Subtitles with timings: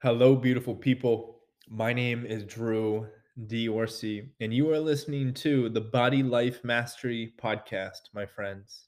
[0.00, 1.40] Hello, beautiful people.
[1.68, 3.08] My name is Drew
[3.48, 3.68] D.
[3.68, 8.86] Orsi, and you are listening to the Body Life Mastery Podcast, my friends,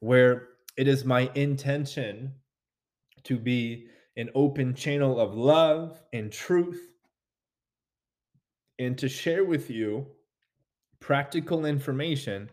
[0.00, 2.32] where it is my intention
[3.22, 3.86] to be
[4.16, 6.82] an open channel of love and truth
[8.80, 10.08] and to share with you
[10.98, 12.50] practical information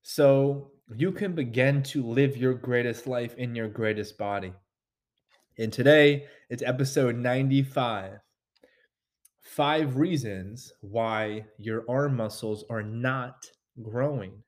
[0.00, 4.54] so you can begin to live your greatest life in your greatest body.
[5.56, 8.18] And today it's episode 95
[9.40, 13.46] Five reasons why your arm muscles are not
[13.82, 14.42] growing.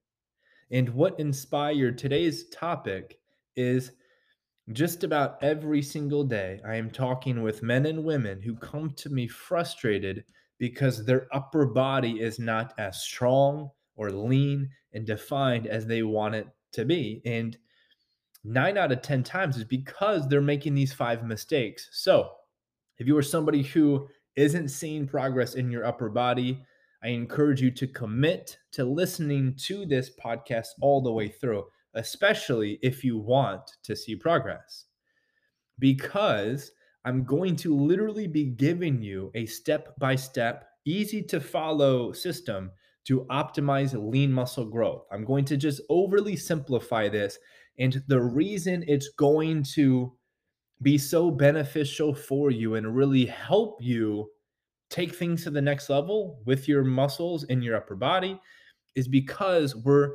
[0.73, 3.21] And what inspired today's topic
[3.55, 3.93] is
[4.73, 9.11] just about every single day, I am talking with men and women who come to
[9.11, 10.25] me frustrated
[10.59, 16.35] because their upper body is not as strong or lean and defined as they want
[16.35, 17.23] it to be.
[17.25, 17.57] And
[18.47, 21.89] nine out of 10 times is because they're making these five mistakes.
[21.93, 22.31] So,
[22.99, 26.65] if you are somebody who isn't seeing progress in your upper body,
[27.03, 32.79] I encourage you to commit to listening to this podcast all the way through, especially
[32.83, 34.87] if you want to see progress.
[35.79, 36.73] Because
[37.05, 42.71] I'm going to literally be giving you a step by step, easy to follow system
[43.07, 45.05] to optimize lean muscle growth.
[45.13, 47.39] I'm going to just overly simplify this.
[47.79, 50.13] And the reason it's going to
[50.83, 54.31] be so beneficial for you and really help you
[54.91, 58.41] take things to the next level with your muscles in your upper body
[58.95, 60.11] is because we're,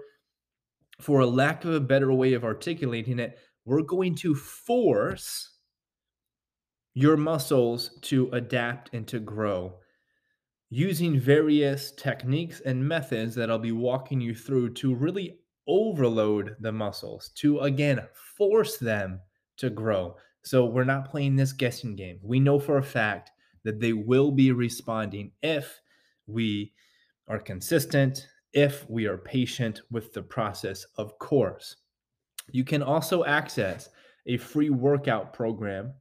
[0.99, 5.57] for a lack of a better way of articulating it, we're going to force
[6.93, 9.75] your muscles to adapt and to grow
[10.73, 16.71] using various techniques and methods that I'll be walking you through to really overload the
[16.71, 17.99] muscles, to again
[18.37, 19.19] force them
[19.57, 20.15] to grow.
[20.43, 22.19] So we're not playing this guessing game.
[22.23, 23.31] We know for a fact
[23.65, 25.81] that they will be responding if
[26.25, 26.71] we
[27.27, 31.75] are consistent, if we are patient with the process, of course.
[32.49, 33.89] You can also access
[34.25, 35.93] a free workout program,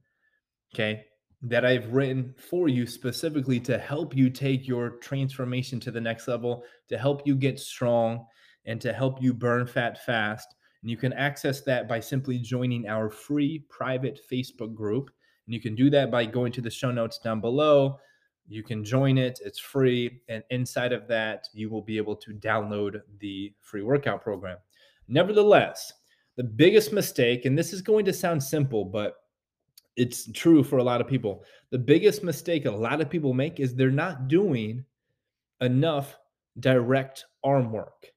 [0.73, 1.05] okay,
[1.43, 6.27] that I've written for you specifically to help you take your transformation to the next
[6.27, 8.25] level, to help you get strong,
[8.65, 10.55] and to help you burn fat fast.
[10.81, 15.09] And you can access that by simply joining our free private Facebook group.
[15.47, 17.97] And you can do that by going to the show notes down below.
[18.47, 20.21] You can join it, it's free.
[20.29, 24.57] And inside of that, you will be able to download the free workout program.
[25.07, 25.93] Nevertheless,
[26.37, 29.15] the biggest mistake, and this is going to sound simple, but
[30.01, 31.43] it's true for a lot of people.
[31.69, 34.83] The biggest mistake a lot of people make is they're not doing
[35.61, 36.17] enough
[36.59, 38.07] direct arm work.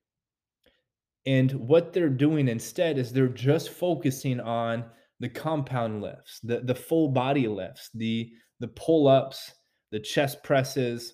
[1.26, 4.86] And what they're doing instead is they're just focusing on
[5.20, 8.30] the compound lifts, the, the full body lifts, the,
[8.60, 9.52] the pull ups,
[9.92, 11.12] the chest presses,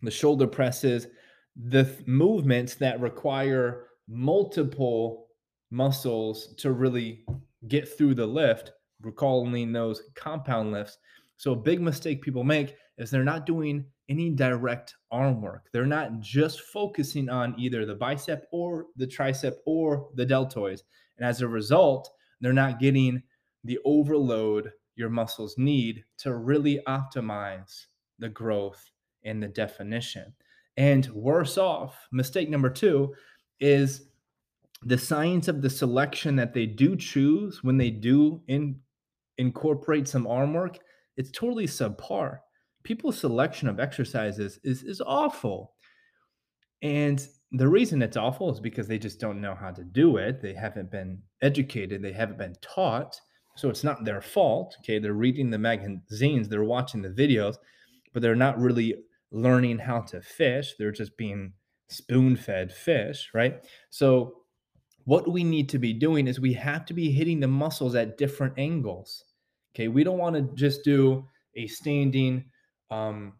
[0.00, 1.06] the shoulder presses,
[1.54, 5.26] the th- movements that require multiple
[5.70, 7.26] muscles to really
[7.68, 8.72] get through the lift
[9.02, 10.98] we're calling those compound lifts.
[11.36, 15.68] So a big mistake people make is they're not doing any direct arm work.
[15.72, 20.82] They're not just focusing on either the bicep or the tricep or the deltoids.
[21.18, 23.22] And as a result, they're not getting
[23.64, 27.86] the overload your muscles need to really optimize
[28.18, 28.90] the growth
[29.24, 30.32] and the definition.
[30.76, 33.14] And worse off, mistake number two
[33.60, 34.08] is
[34.84, 38.80] the science of the selection that they do choose when they do in
[39.38, 40.78] incorporate some arm work,
[41.16, 42.38] it's totally subpar.
[42.84, 45.74] People's selection of exercises is is awful.
[46.82, 50.40] And the reason it's awful is because they just don't know how to do it.
[50.40, 53.20] They haven't been educated, they haven't been taught.
[53.56, 54.76] So it's not their fault.
[54.80, 54.98] Okay.
[54.98, 57.56] They're reading the magazines, they're watching the videos,
[58.12, 58.96] but they're not really
[59.30, 60.74] learning how to fish.
[60.78, 61.52] They're just being
[61.88, 63.64] spoon fed fish, right?
[63.90, 64.41] So
[65.04, 68.18] what we need to be doing is we have to be hitting the muscles at
[68.18, 69.24] different angles.
[69.74, 71.26] Okay, we don't want to just do
[71.56, 72.44] a standing
[72.90, 73.34] um,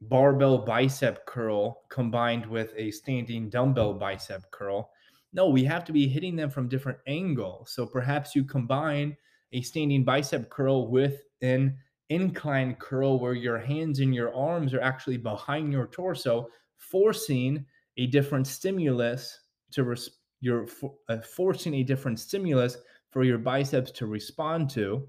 [0.00, 4.90] barbell bicep curl combined with a standing dumbbell bicep curl.
[5.32, 7.72] No, we have to be hitting them from different angles.
[7.72, 9.16] So perhaps you combine
[9.52, 11.76] a standing bicep curl with an
[12.08, 17.64] incline curl where your hands and your arms are actually behind your torso, forcing
[17.96, 19.40] a different stimulus
[19.72, 22.76] to res- you're for, uh, forcing a different stimulus
[23.10, 25.06] for your biceps to respond to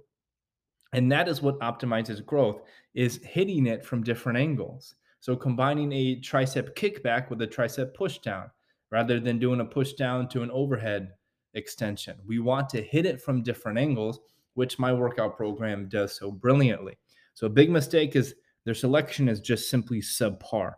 [0.93, 2.61] and that is what optimizes growth
[2.93, 8.19] is hitting it from different angles so combining a tricep kickback with a tricep push
[8.19, 8.49] down
[8.91, 11.11] rather than doing a push down to an overhead
[11.53, 14.19] extension we want to hit it from different angles
[14.53, 16.97] which my workout program does so brilliantly
[17.35, 18.33] So a big mistake is
[18.65, 20.73] their selection is just simply subpar.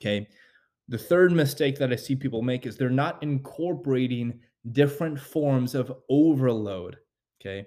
[0.00, 0.28] Okay.
[0.88, 4.40] The third mistake that I see people make is they're not incorporating
[4.72, 6.98] different forms of overload.
[7.40, 7.66] Okay.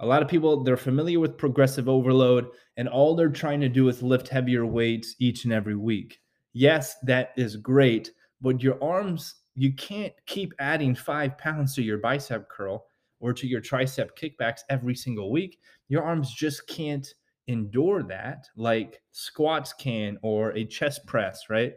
[0.00, 3.88] A lot of people, they're familiar with progressive overload, and all they're trying to do
[3.88, 6.18] is lift heavier weights each and every week.
[6.52, 8.10] Yes, that is great,
[8.40, 12.86] but your arms, you can't keep adding five pounds to your bicep curl
[13.20, 15.58] or to your tricep kickbacks every single week.
[15.88, 17.06] Your arms just can't
[17.46, 21.74] endure that like squats can or a chest press, right?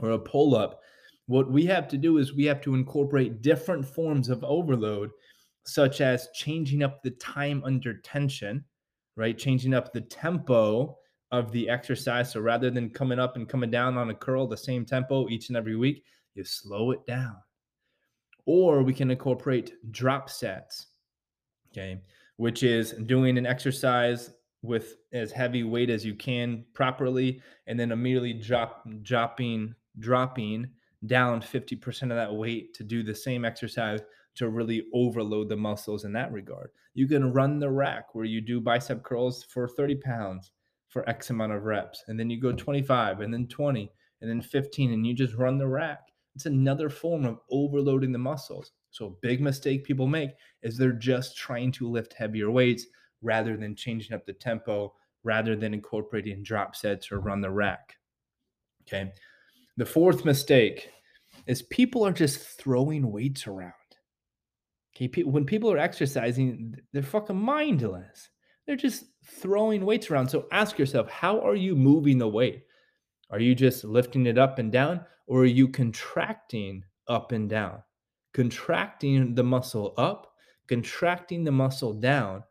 [0.00, 0.80] Or a pull up.
[1.26, 5.10] What we have to do is we have to incorporate different forms of overload
[5.64, 8.64] such as changing up the time under tension,
[9.16, 9.36] right?
[9.36, 10.96] Changing up the tempo
[11.30, 12.32] of the exercise.
[12.32, 15.48] So rather than coming up and coming down on a curl the same tempo each
[15.48, 16.04] and every week,
[16.34, 17.36] you slow it down.
[18.46, 20.88] Or we can incorporate drop sets,
[21.70, 22.00] okay,
[22.36, 24.30] which is doing an exercise
[24.62, 30.70] with as heavy weight as you can properly and then immediately drop dropping dropping
[31.06, 34.00] down 50% of that weight to do the same exercise
[34.36, 36.70] to really overload the muscles in that regard.
[36.94, 40.52] You can run the rack where you do bicep curls for 30 pounds
[40.88, 43.90] for X amount of reps, and then you go 25, and then 20,
[44.20, 46.00] and then 15, and you just run the rack.
[46.34, 48.72] It's another form of overloading the muscles.
[48.90, 50.30] So, a big mistake people make
[50.62, 52.86] is they're just trying to lift heavier weights
[53.22, 57.96] rather than changing up the tempo, rather than incorporating drop sets or run the rack.
[58.82, 59.12] Okay.
[59.80, 60.90] The fourth mistake
[61.46, 63.72] is people are just throwing weights around.
[64.94, 68.28] Okay, when people are exercising, they're fucking mindless.
[68.66, 70.28] They're just throwing weights around.
[70.28, 72.64] So ask yourself, how are you moving the weight?
[73.30, 77.82] Are you just lifting it up and down, or are you contracting up and down?
[78.34, 80.30] Contracting the muscle up,
[80.68, 82.44] contracting the muscle down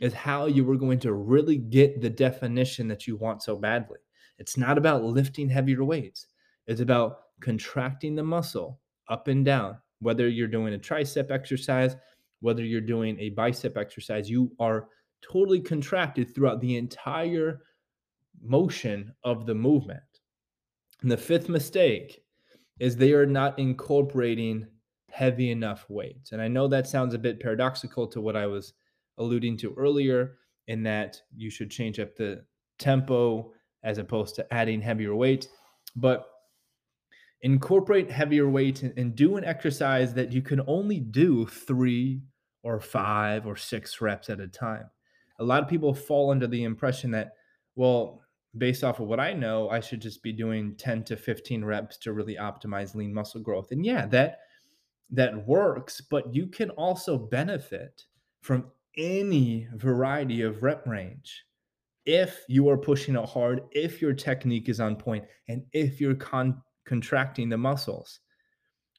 [0.00, 3.98] is how you are going to really get the definition that you want so badly.
[4.38, 6.26] It's not about lifting heavier weights,
[6.66, 11.96] it's about contracting the muscle up and down whether you're doing a tricep exercise,
[12.40, 14.88] whether you're doing a bicep exercise, you are
[15.22, 17.62] totally contracted throughout the entire
[18.42, 20.02] motion of the movement.
[21.00, 22.22] And the fifth mistake
[22.78, 24.66] is they are not incorporating
[25.10, 26.32] heavy enough weights.
[26.32, 28.74] And I know that sounds a bit paradoxical to what I was
[29.16, 30.36] alluding to earlier,
[30.66, 32.44] in that you should change up the
[32.78, 33.52] tempo
[33.82, 35.48] as opposed to adding heavier weights.
[35.94, 36.26] But
[37.44, 42.22] incorporate heavier weight and, do an exercise that you can only do three
[42.62, 44.86] or five or six reps at a time.
[45.38, 47.32] A lot of people fall under the impression that,
[47.76, 48.22] well,
[48.56, 51.98] based off of what I know, I should just be doing 10 to 15 reps
[51.98, 53.70] to really optimize lean muscle growth.
[53.70, 54.38] And yeah, that
[55.10, 58.06] that works, but you can also benefit
[58.40, 61.44] from any variety of rep range
[62.06, 66.14] if you are pushing it hard, if your technique is on point, and if you're
[66.14, 68.20] con- contracting the muscles.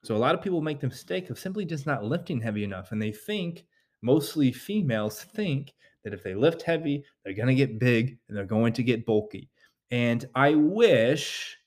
[0.04, 2.92] So a lot of people make the mistake of simply just not lifting heavy enough.
[2.92, 3.66] And they think,
[4.02, 5.74] mostly females think
[6.04, 9.06] that if they lift heavy, they're going to get big and they're going to get
[9.06, 9.50] bulky.
[9.90, 11.58] And I wish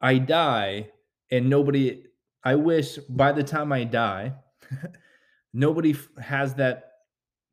[0.00, 0.90] I die
[1.32, 2.04] and nobody,
[2.44, 4.34] I wish by the time I die,
[5.52, 6.84] nobody has that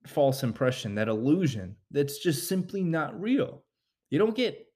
[0.06, 3.64] false impression, that illusion that's just simply not real.
[4.12, 4.67] You don't get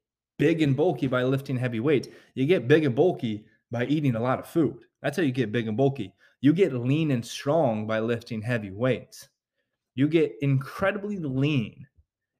[0.42, 2.08] big and bulky by lifting heavy weights.
[2.34, 4.80] You get big and bulky by eating a lot of food.
[5.00, 6.12] That's how you get big and bulky.
[6.40, 9.28] You get lean and strong by lifting heavy weights.
[9.94, 11.86] You get incredibly lean,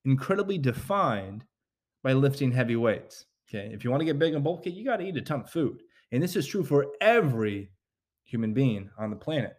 [0.04, 1.44] incredibly defined
[2.02, 3.26] by lifting heavy weights.
[3.48, 3.70] Okay.
[3.72, 5.50] If you want to get big and bulky, you got to eat a ton of
[5.50, 5.80] food.
[6.10, 7.70] And this is true for every
[8.24, 9.54] human being on the planet.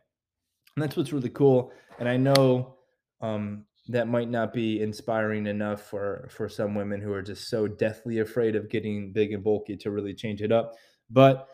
[0.76, 1.72] And that's what's really cool.
[1.98, 2.76] And I know
[3.22, 7.68] um, that might not be inspiring enough for for some women who are just so
[7.68, 10.74] deathly afraid of getting big and bulky to really change it up.
[11.10, 11.48] But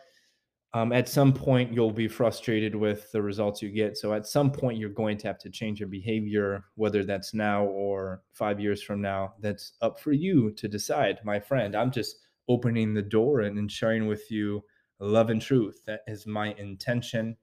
[0.72, 3.96] um, at some point you'll be frustrated with the results you get.
[3.96, 7.64] So at some point you're going to have to change your behavior whether that's now
[7.64, 9.34] or five years from now.
[9.40, 11.74] That's up for you to decide my friend.
[11.74, 12.16] I'm just
[12.48, 14.62] opening the door and, and sharing with you
[15.00, 15.82] love and truth.
[15.86, 17.36] That is my intention.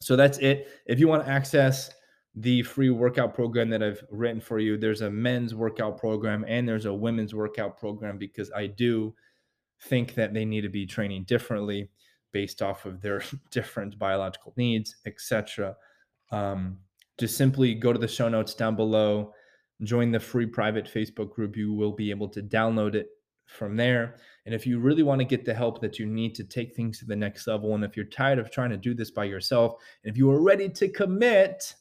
[0.00, 0.68] So that's it.
[0.86, 1.90] If you want to access
[2.36, 4.76] the free workout program that I've written for you.
[4.76, 9.14] There's a men's workout program and there's a women's workout program because I do
[9.82, 11.90] think that they need to be training differently
[12.32, 15.76] based off of their different biological needs, etc.
[16.32, 16.78] Um,
[17.18, 19.32] just simply go to the show notes down below,
[19.84, 21.56] join the free private Facebook group.
[21.56, 23.08] You will be able to download it
[23.46, 24.16] from there.
[24.46, 26.98] And if you really want to get the help that you need to take things
[26.98, 29.74] to the next level, and if you're tired of trying to do this by yourself,
[30.02, 31.74] and if you are ready to commit,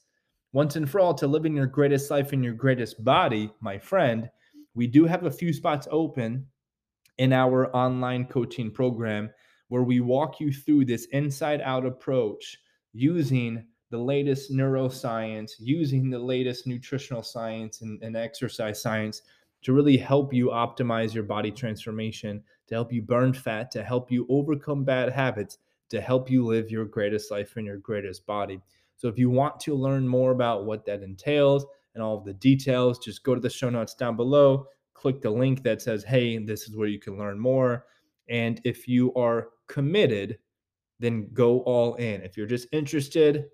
[0.53, 4.29] once and for all to living your greatest life in your greatest body, my friend,
[4.75, 6.45] we do have a few spots open
[7.17, 9.29] in our online coaching program
[9.69, 12.59] where we walk you through this inside out approach
[12.93, 19.23] using the latest neuroscience, using the latest nutritional science and, and, exercise science
[19.63, 24.11] to really help you optimize your body transformation, to help you burn fat, to help
[24.11, 25.57] you overcome bad habits,
[25.89, 28.61] to help you live your greatest life in your greatest body.
[28.95, 32.33] So if you want to learn more about what that entails and all of the
[32.33, 36.37] details, just go to the show notes down below, click the link that says, hey,
[36.37, 37.85] this is where you can learn more.
[38.29, 40.37] And if you are committed,
[40.99, 42.21] then go all in.
[42.21, 43.45] If you're just interested,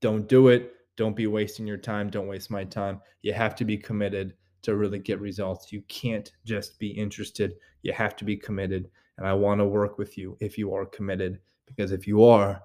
[0.00, 0.72] don't do it.
[0.96, 2.10] Don't be wasting your time.
[2.10, 3.00] Don't waste my time.
[3.22, 5.72] You have to be committed to really get results.
[5.72, 7.54] You can't just be interested.
[7.82, 8.90] You have to be committed.
[9.18, 12.62] And I want to work with you if you are committed, because if you are,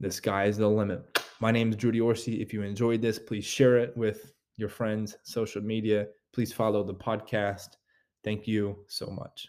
[0.00, 1.22] the sky is the limit.
[1.40, 2.00] My name is Drew D.
[2.00, 2.40] Orsi.
[2.40, 6.06] If you enjoyed this, please share it with your friends, social media.
[6.32, 7.68] Please follow the podcast.
[8.24, 9.48] Thank you so much.